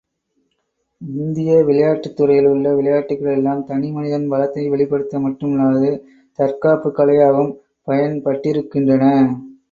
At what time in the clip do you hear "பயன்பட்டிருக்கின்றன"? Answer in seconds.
7.87-9.05